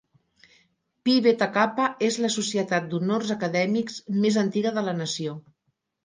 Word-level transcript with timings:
Phi 1.07 1.17
Beta 1.25 1.47
Kappa 1.57 1.83
és 2.07 2.15
la 2.23 2.31
societat 2.35 2.87
d'honors 2.93 3.33
acadèmics 3.35 3.99
més 4.23 4.39
antiga 4.45 4.73
de 4.79 4.85
la 4.89 4.97
nació. 5.03 5.35